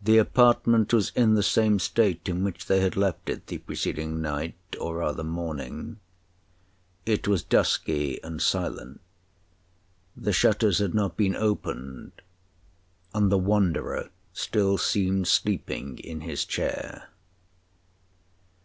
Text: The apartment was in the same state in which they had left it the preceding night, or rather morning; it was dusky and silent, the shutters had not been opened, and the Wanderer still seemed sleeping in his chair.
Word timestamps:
The 0.00 0.18
apartment 0.18 0.94
was 0.94 1.10
in 1.16 1.34
the 1.34 1.42
same 1.42 1.80
state 1.80 2.28
in 2.28 2.44
which 2.44 2.66
they 2.66 2.80
had 2.80 2.96
left 2.96 3.28
it 3.28 3.48
the 3.48 3.58
preceding 3.58 4.20
night, 4.22 4.54
or 4.80 4.98
rather 4.98 5.24
morning; 5.24 5.98
it 7.06 7.26
was 7.26 7.42
dusky 7.42 8.22
and 8.22 8.40
silent, 8.40 9.00
the 10.16 10.32
shutters 10.32 10.78
had 10.78 10.94
not 10.94 11.16
been 11.16 11.34
opened, 11.34 12.12
and 13.12 13.32
the 13.32 13.36
Wanderer 13.38 14.10
still 14.32 14.78
seemed 14.78 15.26
sleeping 15.26 15.98
in 15.98 16.20
his 16.20 16.44
chair. 16.44 17.08